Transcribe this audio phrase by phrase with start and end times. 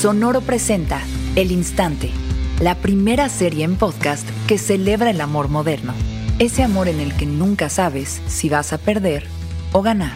[0.00, 1.02] Sonoro presenta
[1.34, 2.12] El Instante,
[2.60, 5.92] la primera serie en podcast que celebra el amor moderno.
[6.38, 9.26] Ese amor en el que nunca sabes si vas a perder
[9.72, 10.12] o ganar.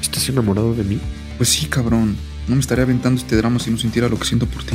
[0.00, 0.98] ¿Estás enamorado de mí?
[1.36, 2.16] Pues sí, cabrón.
[2.46, 4.74] No me estaría aventando este drama si no sintiera lo que siento por ti.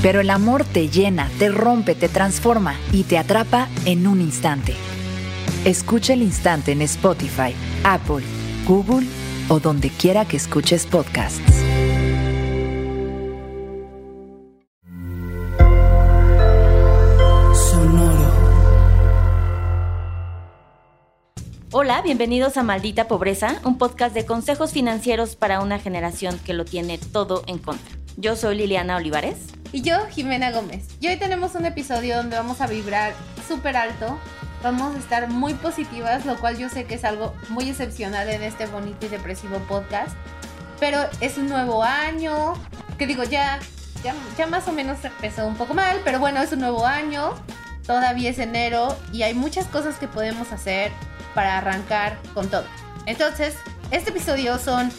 [0.00, 4.74] Pero el amor te llena, te rompe, te transforma y te atrapa en un instante.
[5.66, 7.52] Escucha el instante en Spotify,
[7.82, 8.24] Apple,
[8.66, 9.06] Google
[9.50, 11.63] o donde quiera que escuches podcasts.
[21.84, 26.64] Hola, bienvenidos a Maldita Pobreza, un podcast de consejos financieros para una generación que lo
[26.64, 27.94] tiene todo en contra.
[28.16, 29.36] Yo soy Liliana Olivares.
[29.70, 30.86] Y yo, Jimena Gómez.
[31.00, 33.12] Y hoy tenemos un episodio donde vamos a vibrar
[33.46, 34.18] súper alto.
[34.62, 38.42] Vamos a estar muy positivas, lo cual yo sé que es algo muy excepcional en
[38.42, 40.16] este bonito y depresivo podcast.
[40.80, 42.54] Pero es un nuevo año,
[42.96, 43.58] que digo, ya,
[44.02, 47.34] ya, ya más o menos empezó un poco mal, pero bueno, es un nuevo año.
[47.86, 50.90] Todavía es enero y hay muchas cosas que podemos hacer
[51.34, 52.66] para arrancar con todo.
[53.06, 53.56] Entonces,
[53.90, 54.90] este episodio son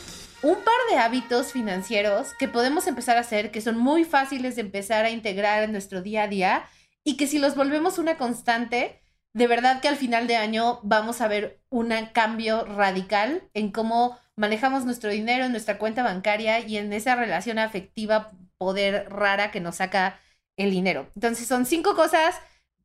[0.44, 4.62] un par de hábitos financieros que podemos empezar a hacer, que son muy fáciles de
[4.62, 6.66] empezar a integrar en nuestro día a día
[7.04, 9.02] y que si los volvemos una constante,
[9.34, 14.20] de verdad que al final de año vamos a ver un cambio radical en cómo
[14.36, 19.62] manejamos nuestro dinero en nuestra cuenta bancaria y en esa relación afectiva poder rara que
[19.62, 20.20] nos saca
[20.58, 21.08] el dinero.
[21.16, 22.36] Entonces son cinco cosas,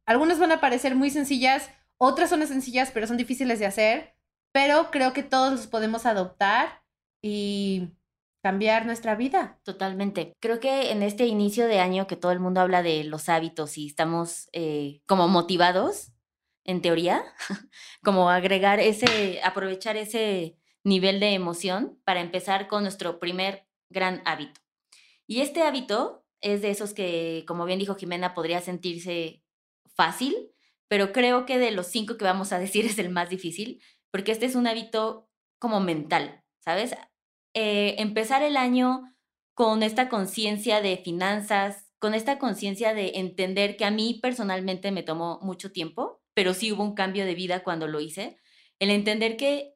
[0.06, 1.70] algunas van a parecer muy sencillas,
[2.00, 4.16] otras son sencillas, pero son difíciles de hacer.
[4.52, 6.82] Pero creo que todos los podemos adoptar
[7.22, 7.90] y
[8.42, 9.60] cambiar nuestra vida.
[9.64, 10.32] Totalmente.
[10.40, 13.76] Creo que en este inicio de año que todo el mundo habla de los hábitos
[13.76, 16.12] y estamos eh, como motivados,
[16.64, 17.22] en teoría,
[18.02, 24.60] como agregar ese, aprovechar ese nivel de emoción para empezar con nuestro primer gran hábito.
[25.26, 29.42] Y este hábito es de esos que, como bien dijo Jimena, podría sentirse
[29.94, 30.49] fácil,
[30.90, 33.80] pero creo que de los cinco que vamos a decir es el más difícil,
[34.10, 35.30] porque este es un hábito
[35.60, 36.96] como mental, ¿sabes?
[37.54, 39.14] Eh, empezar el año
[39.54, 45.04] con esta conciencia de finanzas, con esta conciencia de entender que a mí personalmente me
[45.04, 48.38] tomó mucho tiempo, pero sí hubo un cambio de vida cuando lo hice,
[48.80, 49.74] el entender que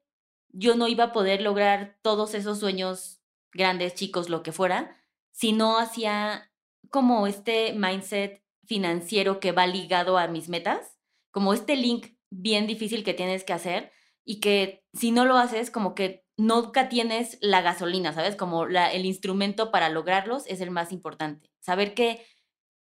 [0.49, 3.21] yo no iba a poder lograr todos esos sueños
[3.53, 4.97] grandes, chicos, lo que fuera,
[5.31, 6.51] si no hacía
[6.91, 10.94] como este mindset financiero que va ligado a mis metas
[11.35, 13.91] como este link bien difícil que tienes que hacer
[14.25, 18.37] y que si no lo haces, como que nunca tienes la gasolina, ¿sabes?
[18.37, 21.51] Como la, el instrumento para lograrlos es el más importante.
[21.59, 22.25] Saber que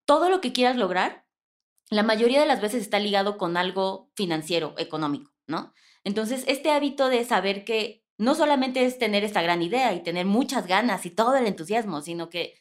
[0.05, 1.25] todo lo que quieras lograr,
[1.89, 5.73] la mayoría de las veces está ligado con algo financiero, económico, ¿no?
[6.03, 10.27] Entonces, este hábito de saber que no solamente es tener esta gran idea y tener
[10.27, 12.53] muchas ganas y todo el entusiasmo, sino que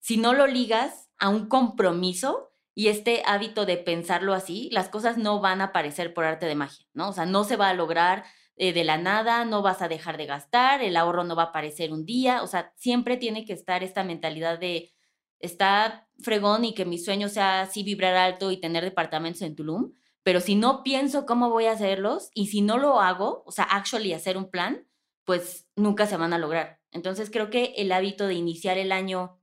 [0.00, 5.16] si no lo ligas a un compromiso, y este hábito de pensarlo así, las cosas
[5.16, 7.10] no van a aparecer por arte de magia, ¿no?
[7.10, 8.24] O sea, no se va a lograr
[8.56, 11.46] eh, de la nada, no vas a dejar de gastar, el ahorro no va a
[11.46, 14.92] aparecer un día, o sea, siempre tiene que estar esta mentalidad de
[15.40, 19.92] está fregón y que mi sueño sea así vibrar alto y tener departamentos en Tulum,
[20.22, 23.64] pero si no pienso cómo voy a hacerlos y si no lo hago, o sea,
[23.64, 24.86] actually hacer un plan,
[25.24, 26.80] pues nunca se van a lograr.
[26.92, 29.38] Entonces creo que el hábito de iniciar el año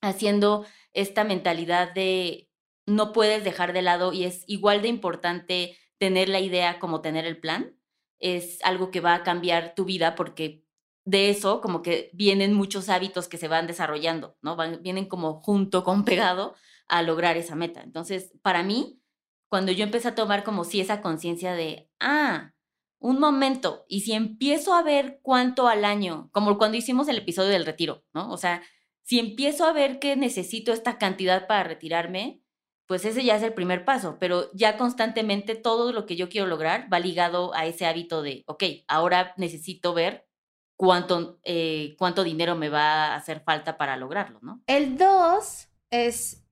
[0.00, 2.48] haciendo esta mentalidad de
[2.86, 7.26] no puedes dejar de lado y es igual de importante tener la idea como tener
[7.26, 7.76] el plan.
[8.18, 10.64] Es algo que va a cambiar tu vida porque
[11.04, 14.56] de eso como que vienen muchos hábitos que se van desarrollando, ¿no?
[14.56, 16.54] Van, vienen como junto con pegado
[16.88, 17.82] a lograr esa meta.
[17.82, 19.00] Entonces, para mí,
[19.48, 22.52] cuando yo empecé a tomar como si esa conciencia de, ah,
[22.98, 27.50] un momento, y si empiezo a ver cuánto al año, como cuando hicimos el episodio
[27.50, 28.30] del retiro, ¿no?
[28.32, 28.62] O sea,
[29.02, 32.42] si empiezo a ver que necesito esta cantidad para retirarme,
[32.86, 36.46] pues ese ya es el primer paso, pero ya constantemente todo lo que yo quiero
[36.46, 40.26] lograr va ligado a ese hábito de, ok, ahora necesito ver
[40.76, 44.62] cuánto, eh, cuánto dinero me va a hacer falta para lograrlo, ¿no?
[44.66, 46.44] El dos es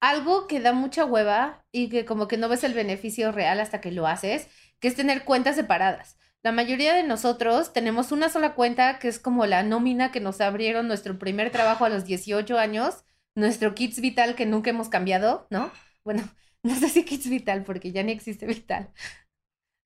[0.00, 3.80] algo que da mucha hueva y que como que no ves el beneficio real hasta
[3.80, 4.48] que lo haces,
[4.80, 6.18] que es tener cuentas separadas.
[6.42, 10.40] La mayoría de nosotros tenemos una sola cuenta que es como la nómina que nos
[10.40, 15.46] abrieron nuestro primer trabajo a los 18 años nuestro Kids Vital que nunca hemos cambiado,
[15.50, 15.70] ¿no?
[16.04, 16.22] Bueno,
[16.62, 18.92] no sé si Kids Vital porque ya ni existe Vital.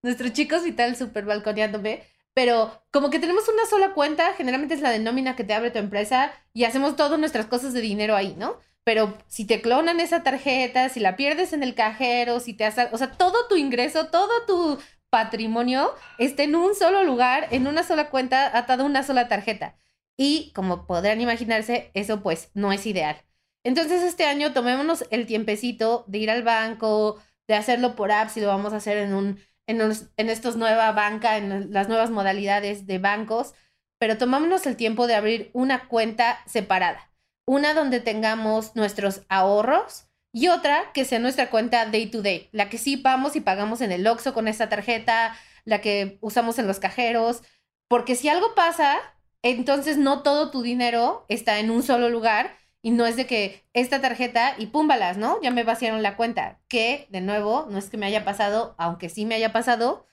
[0.02, 2.02] Nuestro Chicos Vital super balconeándome,
[2.34, 5.70] pero como que tenemos una sola cuenta, generalmente es la de nómina que te abre
[5.70, 8.58] tu empresa y hacemos todas nuestras cosas de dinero ahí, ¿no?
[8.84, 12.88] Pero si te clonan esa tarjeta, si la pierdes en el cajero, si te hace,
[12.92, 14.78] o sea, todo tu ingreso, todo tu
[15.10, 19.76] patrimonio está en un solo lugar, en una sola cuenta, atado a una sola tarjeta.
[20.16, 23.25] Y como podrán imaginarse, eso pues no es ideal.
[23.66, 28.40] Entonces este año tomémonos el tiempecito de ir al banco, de hacerlo por app, si
[28.40, 32.86] lo vamos a hacer en un en, en estos nueva banca, en las nuevas modalidades
[32.86, 33.54] de bancos,
[33.98, 37.10] pero tomámonos el tiempo de abrir una cuenta separada.
[37.44, 42.68] Una donde tengamos nuestros ahorros y otra que sea nuestra cuenta day to day, la
[42.68, 46.68] que sí vamos y pagamos en el Oxxo con esta tarjeta, la que usamos en
[46.68, 47.42] los cajeros,
[47.88, 48.96] porque si algo pasa,
[49.42, 53.64] entonces no todo tu dinero está en un solo lugar y no es de que
[53.73, 55.40] esta tarjeta y púmbalas, ¿no?
[55.43, 59.08] Ya me vaciaron la cuenta, que de nuevo, no es que me haya pasado, aunque
[59.08, 60.06] sí me haya pasado.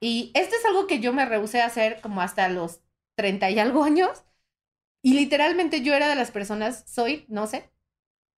[0.00, 2.80] Y esto es algo que yo me rehusé a hacer como hasta los
[3.16, 4.24] 30 y algo años.
[5.02, 7.70] Y literalmente yo era de las personas, soy, no sé,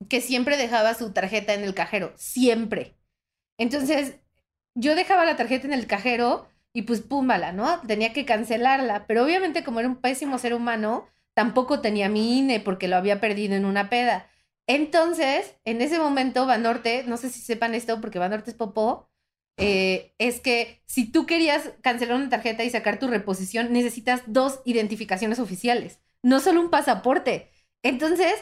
[0.09, 2.97] que siempre dejaba su tarjeta en el cajero, siempre.
[3.59, 4.21] Entonces,
[4.75, 7.81] yo dejaba la tarjeta en el cajero y pues púmbala, ¿no?
[7.83, 12.61] Tenía que cancelarla, pero obviamente como era un pésimo ser humano, tampoco tenía mi INE
[12.61, 14.29] porque lo había perdido en una peda.
[14.67, 19.11] Entonces, en ese momento, Banorte, no sé si sepan esto porque Banorte es popó,
[19.59, 24.61] eh, es que si tú querías cancelar una tarjeta y sacar tu reposición, necesitas dos
[24.65, 27.51] identificaciones oficiales, no solo un pasaporte.
[27.83, 28.35] Entonces,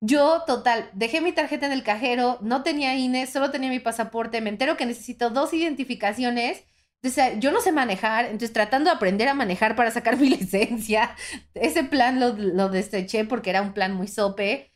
[0.00, 4.40] yo, total, dejé mi tarjeta en el cajero, no tenía INE, solo tenía mi pasaporte,
[4.40, 6.64] me entero que necesito dos identificaciones.
[7.02, 11.16] Entonces, yo no sé manejar, entonces tratando de aprender a manejar para sacar mi licencia.
[11.54, 14.72] Ese plan lo, lo deseché porque era un plan muy sope.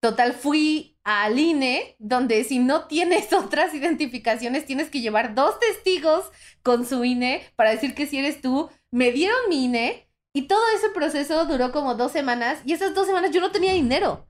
[0.00, 6.30] Total, fui al INE, donde si no tienes otras identificaciones, tienes que llevar dos testigos
[6.62, 8.70] con su INE para decir que si eres tú.
[8.90, 13.06] Me dieron mi INE y todo ese proceso duró como dos semanas y esas dos
[13.06, 14.26] semanas yo no tenía dinero.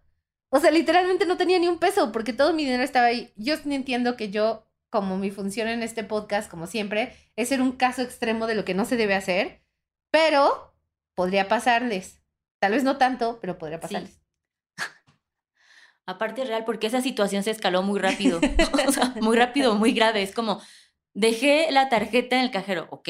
[0.50, 3.32] O sea, literalmente no tenía ni un peso porque todo mi dinero estaba ahí.
[3.36, 4.66] Yo entiendo que yo,
[4.96, 8.64] como mi función en este podcast, como siempre, es ser un caso extremo de lo
[8.64, 9.62] que no se debe hacer,
[10.10, 10.74] pero
[11.14, 12.22] podría pasarles.
[12.62, 14.22] Tal vez no tanto, pero podría pasarles.
[16.06, 18.40] Aparte real, porque esa situación se escaló muy rápido.
[18.88, 20.22] o sea, muy rápido, muy grave.
[20.22, 20.62] Es como,
[21.16, 23.08] Dejé la tarjeta en el cajero, ok.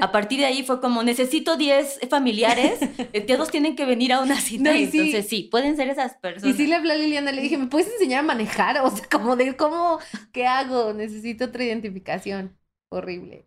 [0.00, 2.80] A partir de ahí fue como, necesito 10 familiares,
[3.12, 4.76] eh, todos tienen que venir a una cita.
[4.76, 6.52] entonces sí, pueden ser esas personas.
[6.52, 8.76] Y sí le hablé a Liliana, le dije, ¿me puedes enseñar a manejar?
[8.82, 10.00] O sea, como de, ¿cómo?
[10.32, 10.94] ¿Qué hago?
[10.94, 12.58] Necesito otra identificación.
[12.88, 13.46] Horrible.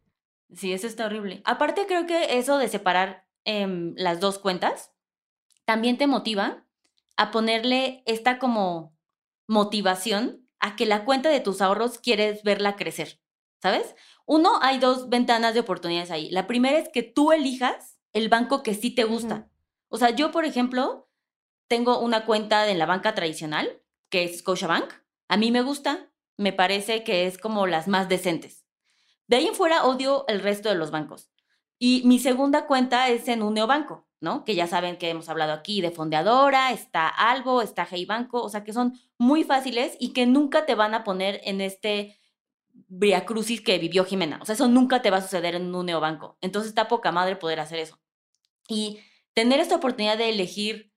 [0.54, 1.42] Sí, eso está horrible.
[1.44, 4.94] Aparte creo que eso de separar em, las dos cuentas
[5.66, 6.66] también te motiva
[7.18, 8.98] a ponerle esta como
[9.50, 13.20] motivación a que la cuenta de tus ahorros quieres verla crecer.
[13.66, 13.96] ¿Sabes?
[14.28, 16.30] Uno, hay dos ventanas de oportunidades ahí.
[16.30, 19.50] La primera es que tú elijas el banco que sí te gusta.
[19.88, 21.10] O sea, yo, por ejemplo,
[21.68, 23.82] tengo una cuenta en la banca tradicional,
[24.12, 24.94] que es Scotiabank.
[25.30, 28.68] A mí me gusta, me parece que es como las más decentes.
[29.26, 31.32] De ahí en fuera odio el resto de los bancos.
[31.80, 34.46] Y mi segunda cuenta es en un neobanco, ¿no?
[34.46, 38.50] Que ya saben que hemos hablado aquí de Fondeadora, está Albo, está Hey Banco, o
[38.50, 42.20] sea que son muy fáciles y que nunca te van a poner en este
[42.88, 44.40] Via Crucis que vivió Jimena.
[44.42, 46.38] O sea, eso nunca te va a suceder en un neobanco.
[46.42, 48.00] Entonces está poca madre poder hacer eso.
[48.68, 49.00] Y
[49.34, 50.92] tener esta oportunidad de elegir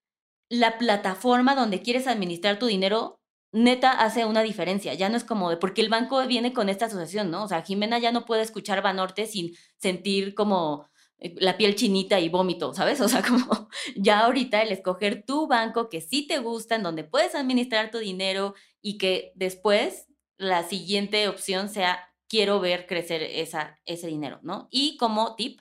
[0.48, 3.20] la plataforma donde quieres administrar tu dinero,
[3.52, 4.94] neta hace una diferencia.
[4.94, 7.44] Ya no es como de, porque el banco viene con esta asociación, ¿no?
[7.44, 10.86] O sea, Jimena ya no puede escuchar Banorte sin sentir como
[11.18, 13.00] eh, la piel chinita y vómito, ¿sabes?
[13.08, 17.04] O sea, como ya ahorita el escoger tu banco que sí te gusta, en donde
[17.04, 20.07] puedes administrar tu dinero y que después
[20.38, 24.68] la siguiente opción sea quiero ver crecer esa, ese dinero, ¿no?
[24.70, 25.60] Y como tip,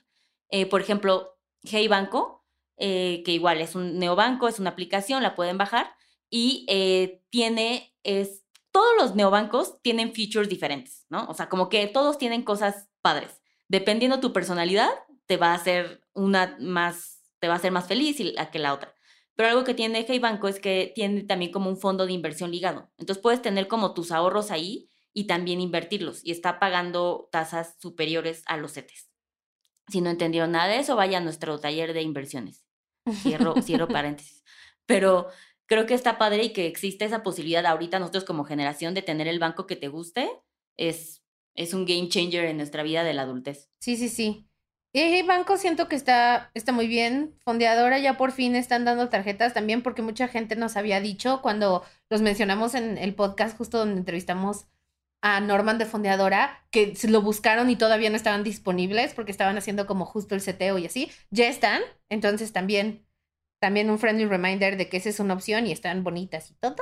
[0.50, 5.34] eh, por ejemplo, Hey Banco, eh, que igual es un neobanco, es una aplicación, la
[5.34, 5.92] pueden bajar
[6.30, 11.26] y eh, tiene, es, todos los neobancos tienen features diferentes, ¿no?
[11.26, 13.40] O sea, como que todos tienen cosas padres.
[13.66, 14.90] Dependiendo tu personalidad,
[15.26, 18.18] te va a hacer una más, te va a hacer más feliz
[18.52, 18.94] que la otra.
[19.38, 22.50] Pero algo que tiene Hey Banco es que tiene también como un fondo de inversión
[22.50, 22.90] ligado.
[22.98, 28.42] Entonces puedes tener como tus ahorros ahí y también invertirlos y está pagando tasas superiores
[28.46, 29.12] a los CETES.
[29.86, 32.66] Si no entendieron nada de eso, vaya a nuestro taller de inversiones.
[33.22, 34.42] Cierro, cierro paréntesis.
[34.86, 35.28] Pero
[35.66, 39.28] creo que está padre y que existe esa posibilidad ahorita nosotros como generación de tener
[39.28, 40.28] el banco que te guste.
[40.76, 41.22] Es,
[41.54, 43.70] es un game changer en nuestra vida de la adultez.
[43.78, 44.47] Sí, sí, sí.
[44.92, 47.34] Y Banco siento que está, está muy bien.
[47.44, 51.84] Fondeadora ya por fin están dando tarjetas también porque mucha gente nos había dicho cuando
[52.08, 54.66] los mencionamos en el podcast justo donde entrevistamos
[55.20, 59.86] a Norman de Fondeadora que lo buscaron y todavía no estaban disponibles porque estaban haciendo
[59.86, 61.10] como justo el seteo y así.
[61.30, 63.04] Ya están, entonces también,
[63.58, 66.76] también un friendly reminder de que esa es una opción y están bonitas y todo.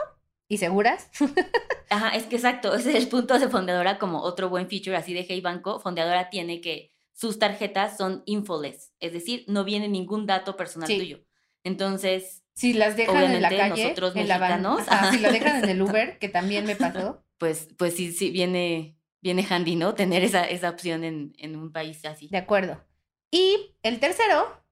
[0.49, 1.11] ¿Y seguras?
[1.91, 5.13] Ajá, es que exacto, ese es el punto de Fondeadora como otro buen feature así
[5.13, 5.81] de Hey Banco.
[5.81, 11.25] Fondeadora tiene que sus tarjetas son infoless, es decir, no viene ningún dato personal tuyo.
[11.65, 15.13] Entonces, Si las dejan en la calle, nosotros en la mexicanos, ajá, ajá.
[15.13, 17.25] si lo dejan en el Uber, que también me pasó.
[17.39, 19.95] pues, pues sí, sí, viene, viene handy, ¿no?
[19.95, 22.29] Tener esa, esa opción en, en un país así.
[22.29, 22.85] De acuerdo.
[23.31, 24.63] Y el tercero,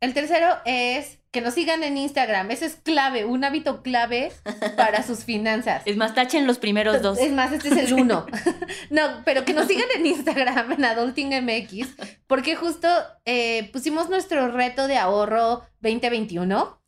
[0.00, 2.50] el tercero es que nos sigan en Instagram.
[2.50, 4.32] Eso es clave, un hábito clave
[4.76, 5.82] para sus finanzas.
[5.84, 7.18] Es más, tachen los primeros dos.
[7.18, 8.26] Es más, este es el uno.
[8.90, 11.88] no, pero que nos sigan en Instagram, en AdultingMX,
[12.26, 12.88] porque justo
[13.24, 16.80] eh, pusimos nuestro reto de ahorro 2021,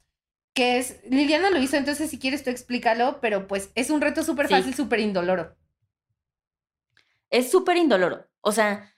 [0.55, 4.23] que es, Liliana lo hizo, entonces si quieres tú explícalo, pero pues es un reto
[4.23, 5.57] súper fácil, súper indoloro.
[7.31, 8.27] es súper indoloro.
[8.41, 8.93] O sea,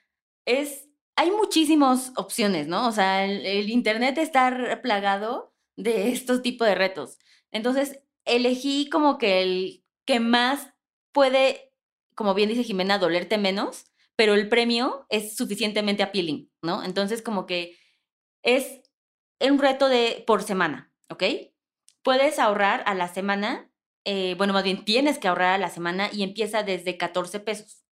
[0.45, 0.89] es.
[1.17, 2.89] Hay muchísimas opciones, ¿no?
[2.89, 7.19] O sea, el, internet está plagado de estos tipos de retos.
[7.51, 10.69] Entonces, elegí como que el que más
[11.13, 11.73] puede,
[12.15, 16.83] como bien dice Jimena, dolerte menos, pero el premio es suficientemente appealing, ¿no?
[16.83, 17.77] Entonces, como que
[18.43, 18.81] es
[19.41, 21.25] un reto de por semana, ¿ok?
[22.03, 23.71] Puedes ahorrar a la semana,
[24.05, 27.85] eh, bueno, más bien tienes que ahorrar a la semana y empieza desde 14 pesos.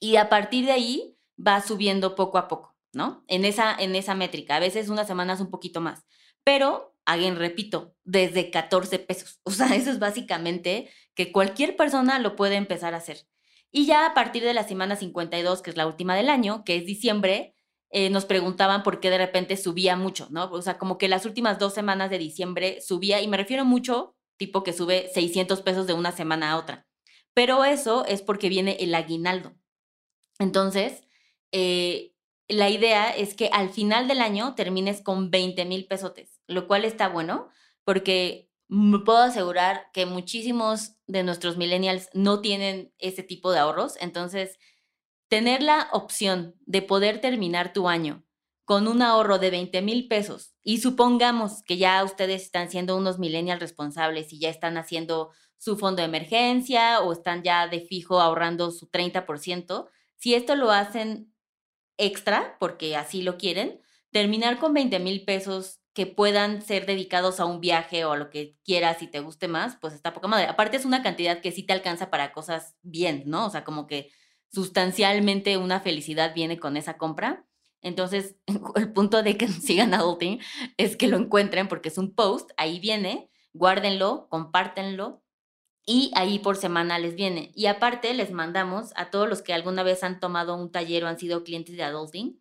[0.00, 3.24] Y a partir de ahí va subiendo poco a poco, ¿no?
[3.28, 4.56] En esa, en esa métrica.
[4.56, 6.04] A veces unas semanas un poquito más.
[6.44, 9.40] Pero, again, repito, desde 14 pesos.
[9.44, 13.26] O sea, eso es básicamente que cualquier persona lo puede empezar a hacer.
[13.70, 16.76] Y ya a partir de la semana 52, que es la última del año, que
[16.76, 17.54] es diciembre,
[17.90, 20.50] eh, nos preguntaban por qué de repente subía mucho, ¿no?
[20.50, 24.16] O sea, como que las últimas dos semanas de diciembre subía, y me refiero mucho,
[24.36, 26.86] tipo que sube 600 pesos de una semana a otra.
[27.34, 29.54] Pero eso es porque viene el aguinaldo.
[30.38, 31.03] Entonces,
[31.56, 32.12] eh,
[32.48, 36.84] la idea es que al final del año termines con 20 mil pesotes, lo cual
[36.84, 37.48] está bueno
[37.84, 43.96] porque me puedo asegurar que muchísimos de nuestros millennials no tienen ese tipo de ahorros.
[44.00, 44.58] Entonces,
[45.28, 48.24] tener la opción de poder terminar tu año
[48.64, 53.20] con un ahorro de 20 mil pesos y supongamos que ya ustedes están siendo unos
[53.20, 58.20] millennials responsables y ya están haciendo su fondo de emergencia o están ya de fijo
[58.20, 61.33] ahorrando su 30%, si esto lo hacen
[61.98, 67.46] extra, porque así lo quieren, terminar con 20 mil pesos que puedan ser dedicados a
[67.46, 70.46] un viaje o a lo que quieras y te guste más, pues está poca madre.
[70.46, 73.46] Aparte es una cantidad que sí te alcanza para cosas bien, ¿no?
[73.46, 74.10] O sea, como que
[74.52, 77.46] sustancialmente una felicidad viene con esa compra.
[77.80, 78.36] Entonces,
[78.76, 80.40] el punto de que sigan Adulting
[80.76, 85.23] es que lo encuentren porque es un post, ahí viene, guárdenlo, compártenlo
[85.86, 87.52] y ahí por semana les viene.
[87.54, 91.08] Y aparte les mandamos a todos los que alguna vez han tomado un taller o
[91.08, 92.40] han sido clientes de Adulting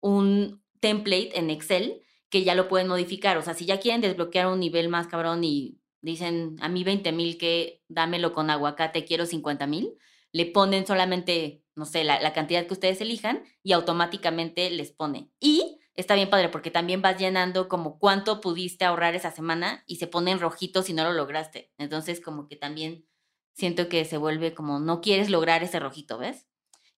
[0.00, 3.38] un template en Excel que ya lo pueden modificar.
[3.38, 7.10] O sea, si ya quieren desbloquear un nivel más cabrón y dicen a mí 20
[7.12, 9.94] mil que dámelo con aguacate, quiero 50 mil,
[10.30, 15.30] le ponen solamente, no sé, la, la cantidad que ustedes elijan y automáticamente les pone.
[15.40, 19.96] Y está bien padre porque también vas llenando como cuánto pudiste ahorrar esa semana y
[19.96, 21.72] se pone en rojito si no lo lograste.
[21.78, 23.06] Entonces como que también
[23.52, 26.46] siento que se vuelve como no quieres lograr ese rojito, ¿ves?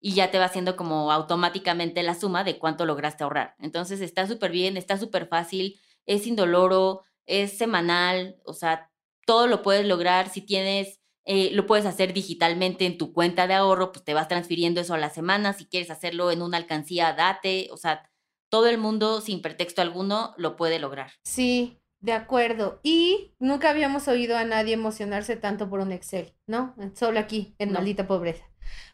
[0.00, 3.54] Y ya te va haciendo como automáticamente la suma de cuánto lograste ahorrar.
[3.58, 8.90] Entonces está súper bien, está súper fácil, es indoloro, es semanal, o sea,
[9.26, 13.54] todo lo puedes lograr si tienes eh, lo puedes hacer digitalmente en tu cuenta de
[13.54, 15.52] ahorro, pues te vas transfiriendo eso a la semana.
[15.52, 17.68] Si quieres hacerlo en una alcancía, date.
[17.72, 18.08] O sea,
[18.48, 21.12] todo el mundo, sin pretexto alguno, lo puede lograr.
[21.24, 22.80] Sí, de acuerdo.
[22.82, 26.74] Y nunca habíamos oído a nadie emocionarse tanto por un Excel, ¿no?
[26.94, 27.74] Solo aquí, en No.
[27.78, 28.44] maldita pobreza.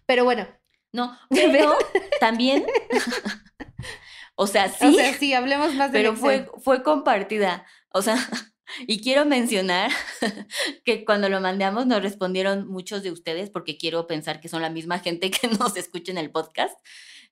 [0.06, 0.46] Pero bueno,
[0.92, 1.74] No, pero
[2.20, 2.66] también,
[4.34, 7.66] o sea, sí, o sea, sí, hablemos más de pero fue, fue compartida.
[7.90, 8.16] O sea,
[8.86, 9.90] y quiero mencionar
[10.84, 14.70] que cuando lo mandamos nos respondieron muchos de ustedes, porque quiero pensar que son la
[14.70, 16.78] misma gente que nos escucha en el podcast.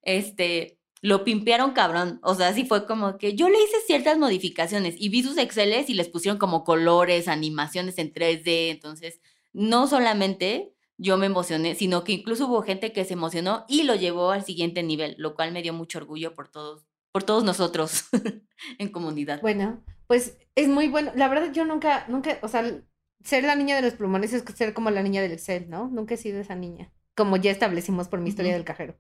[0.03, 2.21] Este, lo pimpearon cabrón.
[2.23, 5.89] O sea, sí fue como que yo le hice ciertas modificaciones y vi sus Exceles
[5.89, 8.71] y les pusieron como colores, animaciones en 3D.
[8.71, 9.21] Entonces,
[9.53, 13.95] no solamente yo me emocioné, sino que incluso hubo gente que se emocionó y lo
[13.95, 18.05] llevó al siguiente nivel, lo cual me dio mucho orgullo por todos, por todos nosotros
[18.79, 19.41] en comunidad.
[19.41, 21.13] Bueno, pues es muy bueno.
[21.15, 22.83] La verdad, yo nunca, nunca, o sea,
[23.25, 25.89] ser la niña de los plumones es ser como la niña del Excel, ¿no?
[25.89, 26.93] Nunca he sido esa niña.
[27.17, 28.99] Como ya establecimos por mi historia del cajero.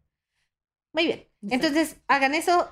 [0.93, 1.27] Muy bien.
[1.49, 2.69] Entonces, hagan eso.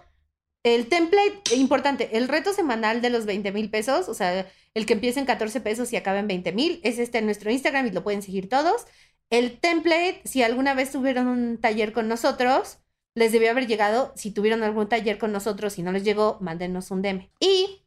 [0.64, 4.92] El template, importante, el reto semanal de los 20 mil pesos, o sea, el que
[4.94, 7.90] empieza en 14 pesos y acaba en 20 mil, es este en nuestro Instagram y
[7.90, 8.86] lo pueden seguir todos.
[9.30, 12.78] El template, si alguna vez tuvieron un taller con nosotros,
[13.14, 14.12] les debió haber llegado.
[14.16, 17.30] Si tuvieron algún taller con nosotros y no les llegó, mándenos un DM.
[17.40, 17.84] Y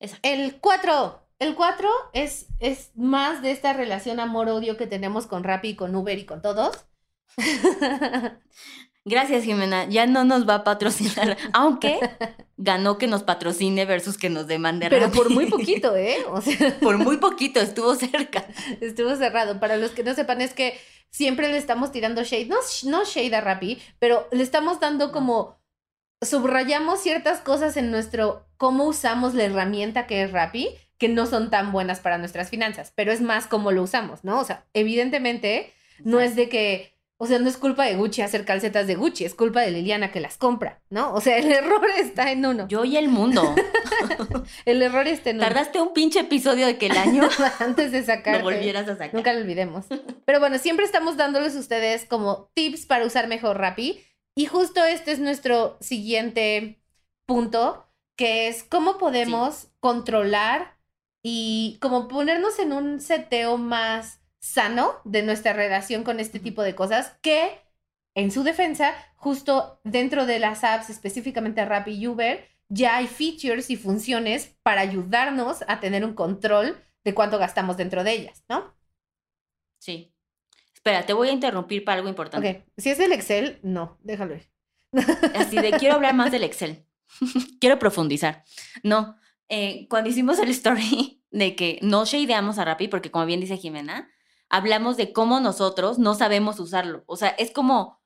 [0.00, 0.28] Exacto.
[0.28, 1.20] el 4.
[1.38, 6.18] El 4 es, es más de esta relación amor-odio que tenemos con Rappi, con Uber
[6.18, 6.86] y con todos.
[9.08, 9.86] Gracias, Jimena.
[9.88, 11.36] Ya no nos va a patrocinar.
[11.52, 11.98] Aunque
[12.56, 16.18] ganó que nos patrocine versus que nos demande Pero por muy poquito, ¿eh?
[16.28, 18.44] O sea, Por muy poquito, estuvo cerca.
[18.80, 19.60] estuvo cerrado.
[19.60, 20.78] Para los que no sepan, es que
[21.10, 22.46] siempre le estamos tirando shade.
[22.46, 25.58] No, no shade a Rappi, pero le estamos dando como.
[26.20, 28.46] Subrayamos ciertas cosas en nuestro.
[28.56, 32.92] cómo usamos la herramienta que es Rappi, que no son tan buenas para nuestras finanzas.
[32.94, 34.40] Pero es más cómo lo usamos, ¿no?
[34.40, 35.72] O sea, evidentemente,
[36.04, 36.97] no es de que.
[37.20, 40.12] O sea, no es culpa de Gucci hacer calcetas de Gucci, es culpa de Liliana
[40.12, 41.12] que las compra, ¿no?
[41.12, 42.68] O sea, el error está en uno.
[42.68, 43.54] Yo y el mundo.
[44.64, 45.46] El error está en uno.
[45.46, 48.38] Tardaste un pinche episodio de que el año antes de sacar.
[48.38, 49.14] lo volvieras a sacar.
[49.14, 49.86] Nunca lo olvidemos.
[50.24, 54.04] Pero bueno, siempre estamos dándoles a ustedes como tips para usar mejor Rappi.
[54.36, 56.80] Y justo este es nuestro siguiente
[57.26, 60.78] punto, que es cómo podemos controlar
[61.22, 66.74] y como ponernos en un seteo más sano de nuestra relación con este tipo de
[66.74, 67.60] cosas que,
[68.14, 73.70] en su defensa, justo dentro de las apps, específicamente Rappi y Uber, ya hay features
[73.70, 78.74] y funciones para ayudarnos a tener un control de cuánto gastamos dentro de ellas, ¿no?
[79.78, 80.14] Sí.
[80.74, 82.64] Espera, te voy a interrumpir para algo importante.
[82.66, 84.50] Ok, si es el Excel, no, déjalo ir.
[85.34, 86.86] Así de quiero hablar más del Excel.
[87.60, 88.44] quiero profundizar.
[88.82, 89.16] No,
[89.48, 93.56] eh, cuando hicimos el story de que no shadeamos a Rappi, porque como bien dice
[93.56, 94.10] Jimena,
[94.48, 97.04] hablamos de cómo nosotros no sabemos usarlo.
[97.06, 98.00] O sea, es como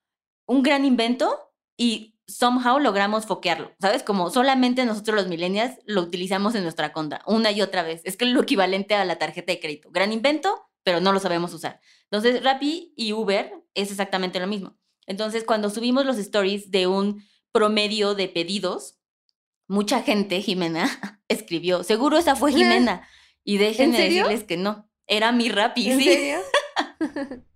[0.47, 4.03] un gran invento y somehow logramos foquearlo, ¿sabes?
[4.03, 8.01] Como solamente nosotros los millennials lo utilizamos en nuestra contra, una y otra vez.
[8.05, 9.91] Es que es lo equivalente a la tarjeta de crédito.
[9.91, 11.81] Gran invento, pero no lo sabemos usar.
[12.05, 14.77] Entonces, Rappi y Uber es exactamente lo mismo.
[15.07, 18.99] Entonces, cuando subimos los stories de un promedio de pedidos,
[19.69, 20.89] mucha gente, Jimena,
[21.29, 23.07] escribió, seguro esa fue Jimena.
[23.45, 24.25] Y déjenme serio?
[24.25, 26.05] decirles que no, era mi Rappi, ¿En sí.
[26.05, 26.41] serio?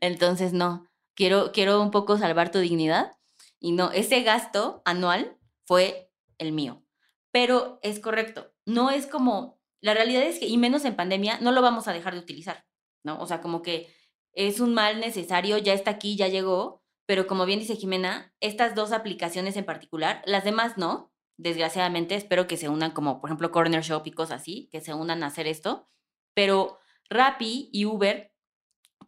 [0.00, 3.12] Entonces, no, quiero, quiero un poco salvar tu dignidad.
[3.58, 6.84] Y no, ese gasto anual fue el mío.
[7.30, 11.52] Pero es correcto, no es como, la realidad es que, y menos en pandemia, no
[11.52, 12.64] lo vamos a dejar de utilizar,
[13.04, 13.20] ¿no?
[13.20, 13.94] O sea, como que
[14.32, 18.74] es un mal necesario, ya está aquí, ya llegó, pero como bien dice Jimena, estas
[18.74, 23.50] dos aplicaciones en particular, las demás no, desgraciadamente, espero que se unan como, por ejemplo,
[23.50, 25.88] Corner Shop y cosas así, que se unan a hacer esto,
[26.34, 28.32] pero Rappi y Uber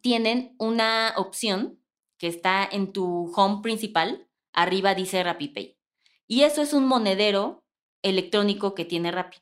[0.00, 1.80] tienen una opción
[2.18, 5.78] que está en tu home principal, arriba dice RappiPay.
[6.26, 7.64] Y eso es un monedero
[8.02, 9.38] electrónico que tiene Rappi.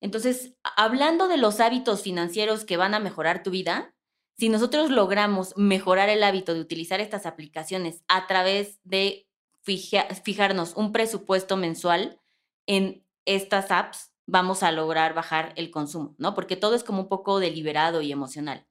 [0.00, 3.94] Entonces, hablando de los hábitos financieros que van a mejorar tu vida,
[4.36, 9.28] si nosotros logramos mejorar el hábito de utilizar estas aplicaciones a través de
[9.62, 12.20] fija- fijarnos un presupuesto mensual
[12.66, 16.34] en estas apps, vamos a lograr bajar el consumo, ¿no?
[16.34, 18.66] Porque todo es como un poco deliberado y emocional.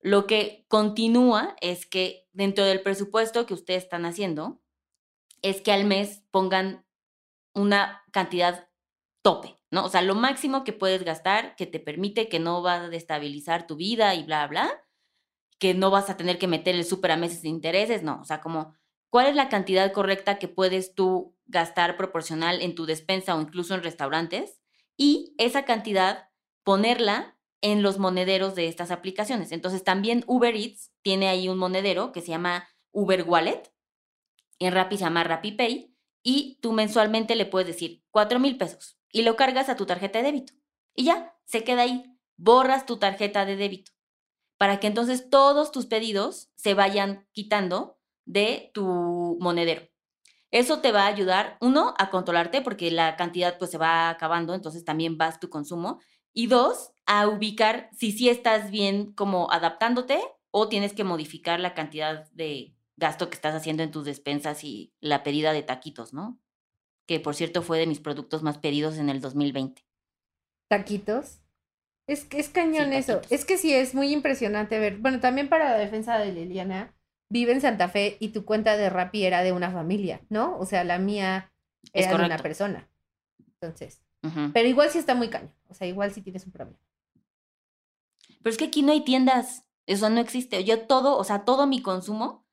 [0.00, 4.60] Lo que continúa es que dentro del presupuesto que ustedes están haciendo,
[5.42, 6.84] es que al mes pongan
[7.54, 8.68] una cantidad
[9.22, 9.84] tope, ¿no?
[9.84, 13.66] O sea, lo máximo que puedes gastar, que te permite que no va a destabilizar
[13.66, 14.70] tu vida y bla, bla,
[15.58, 18.20] que no vas a tener que meter el súper a meses de intereses, no.
[18.20, 18.74] O sea, como,
[19.10, 23.74] ¿cuál es la cantidad correcta que puedes tú gastar proporcional en tu despensa o incluso
[23.74, 24.60] en restaurantes?
[24.96, 26.28] Y esa cantidad
[26.64, 29.52] ponerla en los monederos de estas aplicaciones.
[29.52, 33.72] Entonces, también Uber Eats tiene ahí un monedero que se llama Uber Wallet.
[34.58, 35.94] En Rappi se llama RappiPay.
[36.22, 40.18] Y tú mensualmente le puedes decir 4 mil pesos y lo cargas a tu tarjeta
[40.18, 40.52] de débito.
[40.94, 42.18] Y ya, se queda ahí.
[42.36, 43.92] Borras tu tarjeta de débito
[44.58, 49.82] para que entonces todos tus pedidos se vayan quitando de tu monedero.
[50.50, 54.54] Eso te va a ayudar, uno, a controlarte porque la cantidad pues se va acabando,
[54.54, 56.00] entonces también vas tu consumo.
[56.32, 61.74] Y dos, a ubicar si sí estás bien como adaptándote o tienes que modificar la
[61.74, 66.40] cantidad de gasto que estás haciendo en tus despensas y la pedida de taquitos, ¿no?
[67.06, 69.84] Que por cierto fue de mis productos más pedidos en el 2020.
[70.68, 71.40] Taquitos.
[72.08, 73.22] Es que es cañón Sí, eso.
[73.22, 73.32] taquitos.
[73.32, 74.98] Es que sí, es muy impresionante ver.
[74.98, 76.95] Bueno, también para la defensa de Liliana,
[77.28, 80.58] vive en Santa Fe y tu cuenta de Rappi era de una familia, ¿no?
[80.58, 81.52] O sea, la mía
[81.92, 82.88] Es era de una persona.
[83.38, 84.02] Entonces,
[84.52, 85.54] pero igual sí está muy cañón.
[85.68, 86.78] O sea, igual sí tienes un problema.
[88.42, 89.64] Pero es que aquí no hay tiendas.
[89.86, 90.64] Eso no existe.
[90.64, 92.44] Yo todo, o sea, todo mi consumo,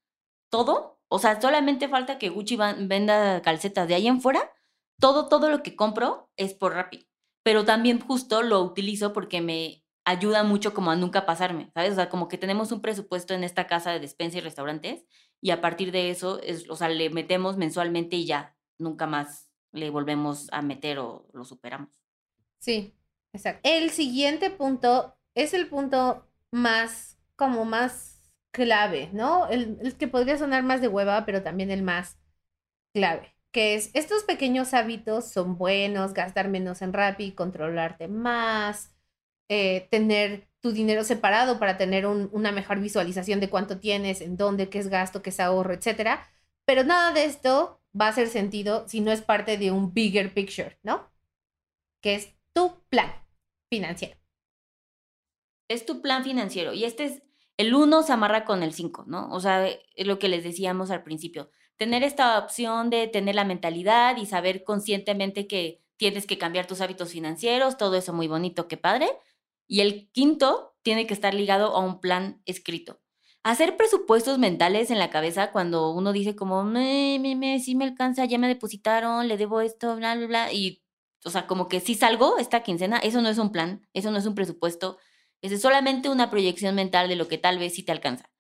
[0.50, 4.52] todo, o sea, solamente falta que Gucci venda calcetas de ahí en fuera.
[5.00, 7.08] Todo, todo lo que compro es por Rappi.
[7.44, 11.94] Pero también justo lo utilizo porque me ayuda mucho como a nunca pasarme, ¿sabes?
[11.94, 15.06] O sea, como que tenemos un presupuesto en esta casa de despensa y restaurantes
[15.42, 19.50] y a partir de eso, es, o sea, le metemos mensualmente y ya, nunca más
[19.72, 21.90] le volvemos a meter o lo superamos.
[22.60, 22.96] Sí,
[23.34, 23.62] exacto.
[23.64, 28.14] El siguiente punto es el punto más, como más
[28.52, 29.48] clave, ¿no?
[29.48, 32.20] El, que podría sonar más de hueva, pero también el más
[32.94, 38.93] clave, que es estos pequeños hábitos son buenos, gastar menos en Rappi, controlarte más,
[39.50, 44.38] eh, tener tu dinero separado para tener un- una mejor visualización de cuánto tienes, en
[44.38, 46.28] dónde, qué es gasto, qué es ahorro, etcétera.
[46.66, 50.34] Pero nada de esto va a hacer sentido si no es parte de un bigger
[50.34, 51.12] picture, ¿no?
[52.02, 53.12] Que es tu plan
[53.72, 54.18] financiero.
[55.68, 57.24] es tu plan financiero y este es,
[57.58, 59.30] el 1 se amarra con el 5, ¿no?
[59.32, 61.50] O sea, es lo que les decíamos al principio.
[61.78, 66.82] Tener esta opción de tener la mentalidad y saber conscientemente que tienes que cambiar tus
[66.82, 69.08] hábitos financieros, todo eso muy bonito, qué padre.
[69.68, 73.02] Y el quinto tiene que estar ligado a un plan escrito.
[73.44, 77.86] Hacer presupuestos mentales en la cabeza cuando uno dice como, me, me, me, sí me
[77.86, 80.54] alcanza, ya me depositaron, le debo esto, bla, bla, bla.
[80.54, 80.84] Y,
[81.26, 84.18] o sea, como que si salgo esta quincena, eso no es un plan, eso no
[84.18, 84.98] es un presupuesto,
[85.42, 88.32] eso es solamente una proyección mental de lo que tal vez sí te alcanza.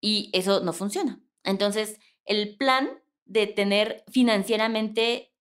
[0.00, 1.20] Y eso no funciona.
[1.44, 2.88] Entonces, el plan
[3.26, 5.34] de tener financieramente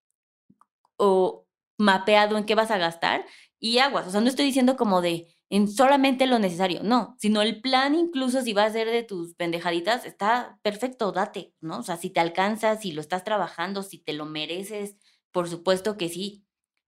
[0.97, 3.25] o mapeado en qué vas a gastar
[3.59, 4.07] y aguas.
[4.07, 7.95] O sea, no estoy diciendo como de en solamente lo necesario, no, sino el plan
[7.95, 11.79] incluso si va a ser de tus pendejaditas, está perfecto, date, ¿no?
[11.79, 14.95] O sea, si te alcanza, si lo estás trabajando, si te lo mereces,
[15.31, 16.45] por supuesto que sí,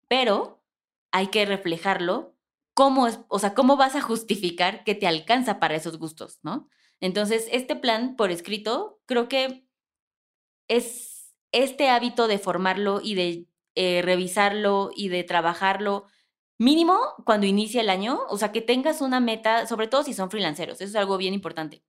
[0.07, 0.63] pero
[1.11, 2.35] hay que reflejarlo
[2.73, 6.69] cómo es, o sea, cómo vas a justificar que te alcanza para esos gustos, ¿no?
[6.99, 9.65] Entonces, este plan por escrito, creo que
[10.67, 16.05] es este hábito de formarlo y de eh, revisarlo y de trabajarlo
[16.61, 20.29] mínimo cuando inicia el año, o sea, que tengas una meta, sobre todo si son
[20.29, 21.83] freelanceros, eso es algo bien importante.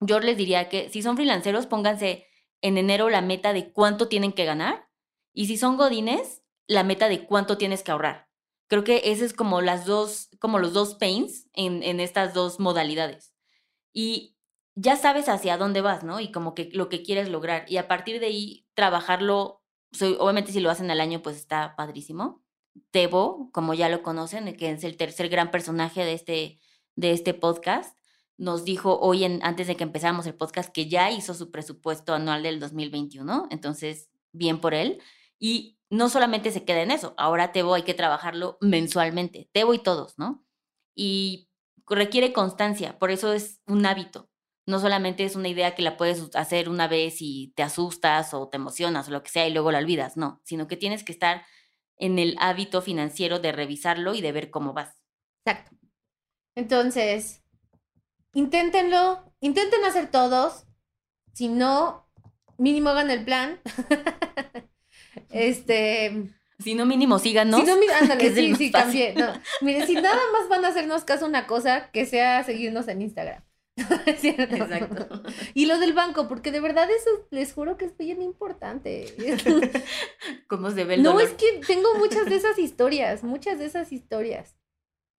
[0.00, 2.26] Yo les diría que si son freelanceros, pónganse
[2.62, 4.88] en enero la meta de cuánto tienen que ganar
[5.34, 8.30] y si son godines, la meta de cuánto tienes que ahorrar.
[8.68, 13.34] Creo que ese es como las dos, como los dos pains en, estas dos modalidades.
[13.92, 14.34] Y
[14.74, 16.20] ya sabes hacia dónde vas, ¿no?
[16.20, 17.66] Y como que lo que quieres lograr.
[17.68, 19.62] Y a partir de ahí, trabajarlo,
[20.18, 22.45] obviamente si lo hacen al año, pues está padrísimo.
[22.90, 26.60] Tebo, como ya lo conocen, que es el tercer gran personaje de este,
[26.94, 27.96] de este podcast,
[28.38, 32.42] nos dijo hoy, antes de que empezáramos el podcast, que ya hizo su presupuesto anual
[32.42, 33.48] del 2021.
[33.50, 35.00] Entonces, bien por él.
[35.38, 39.78] Y no solamente se queda en eso, ahora Tebo hay que trabajarlo mensualmente, Tebo y
[39.78, 40.44] todos, ¿no?
[40.94, 41.48] Y
[41.88, 44.28] requiere constancia, por eso es un hábito.
[44.66, 48.48] No solamente es una idea que la puedes hacer una vez y te asustas o
[48.48, 51.12] te emocionas o lo que sea y luego la olvidas, no, sino que tienes que
[51.12, 51.44] estar
[51.98, 54.96] en el hábito financiero de revisarlo y de ver cómo vas.
[55.44, 55.76] Exacto.
[56.54, 57.42] Entonces,
[58.32, 60.66] inténtenlo, intenten hacer todos.
[61.32, 62.08] Si no,
[62.58, 63.60] mínimo hagan el plan.
[65.30, 66.32] este.
[66.58, 67.60] Si no, mínimo síganos.
[67.60, 68.72] Si no, ándale, sí, sí, fácil.
[68.72, 69.14] también.
[69.14, 69.40] No.
[69.60, 73.45] Mire, si nada más van a hacernos caso una cosa, que sea seguirnos en Instagram.
[74.06, 75.22] Exacto.
[75.54, 79.14] Y lo del banco, porque de verdad eso les juro que es bien importante.
[80.48, 81.28] ¿Cómo se ve el no, dolor?
[81.28, 84.56] es que tengo muchas de esas historias, muchas de esas historias.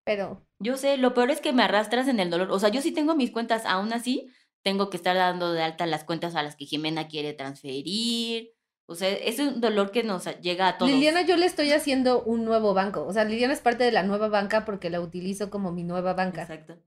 [0.04, 2.50] Pero Yo sé, lo peor es que me arrastras en el dolor.
[2.52, 4.32] O sea, yo sí tengo mis cuentas, aún así,
[4.63, 8.54] tengo que estar dando de alta las cuentas a las que Jimena quiere transferir.
[8.88, 10.89] O sea, es un dolor que nos llega a todos.
[10.89, 13.06] Liliana, yo le estoy haciendo un nuevo banco.
[13.06, 16.13] O sea, Liliana es parte de la nueva banca porque la utilizo como mi nueva
[16.13, 16.43] banca.
[16.43, 16.78] Exacto.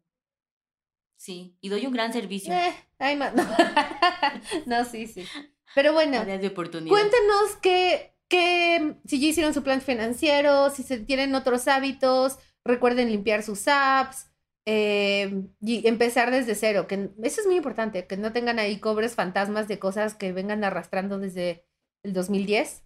[1.20, 2.54] Sí, y doy un gran servicio.
[2.54, 3.26] Eh, ay, no.
[4.66, 5.26] no, sí, sí.
[5.74, 6.88] Pero bueno, Áreas de oportunidad.
[6.88, 13.10] cuéntenos que, que si ya hicieron su plan financiero, si se tienen otros hábitos, recuerden
[13.10, 14.30] limpiar sus apps
[14.64, 16.86] eh, y empezar desde cero.
[16.86, 20.64] Que eso es muy importante, que no tengan ahí cobres fantasmas de cosas que vengan
[20.64, 21.66] arrastrando desde
[22.02, 22.82] el 2010.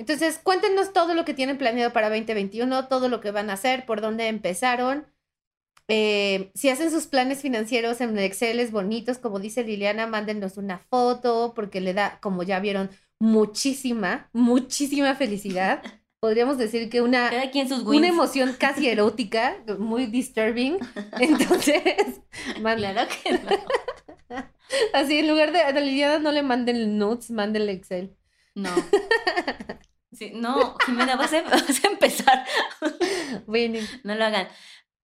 [0.00, 3.86] Entonces, cuéntenos todo lo que tienen planeado para 2021, todo lo que van a hacer,
[3.86, 5.06] por dónde empezaron.
[5.88, 11.52] Eh, si hacen sus planes financieros en Excel bonitos, como dice Liliana, mándenos una foto
[11.54, 15.82] porque le da, como ya vieron, muchísima, muchísima felicidad.
[16.20, 17.30] Podríamos decir que una,
[17.68, 20.78] sus una emoción casi erótica, muy disturbing.
[21.20, 21.82] Entonces,
[22.60, 24.38] Claro que no.
[24.92, 28.16] así en lugar de a Liliana no le manden nudes, mándenle Excel.
[28.54, 28.70] No.
[30.12, 32.44] Sí, no, Jimena, vas a, vas a empezar.
[33.46, 34.48] Bueno, No lo hagan.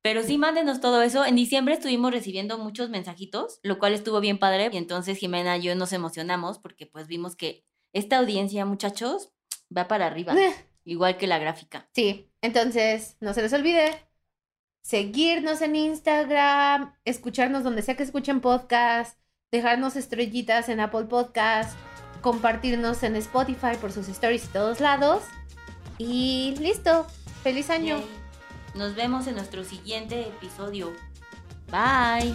[0.03, 1.25] Pero sí, mándenos todo eso.
[1.25, 4.69] En diciembre estuvimos recibiendo muchos mensajitos, lo cual estuvo bien padre.
[4.73, 9.33] Y entonces Jimena y yo nos emocionamos porque pues vimos que esta audiencia, muchachos,
[9.77, 10.35] va para arriba.
[10.39, 11.89] eh, Igual que la gráfica.
[11.95, 13.93] Sí, entonces no se les olvide
[14.83, 19.17] seguirnos en Instagram, escucharnos donde sea que escuchen podcast,
[19.53, 21.79] dejarnos estrellitas en Apple Podcast,
[22.21, 25.23] compartirnos en Spotify por sus stories y todos lados.
[25.99, 27.07] Y listo,
[27.45, 27.99] feliz año.
[27.99, 28.22] Yay.
[28.75, 30.93] Nos vemos en nuestro siguiente episodio.
[31.71, 32.35] Bye.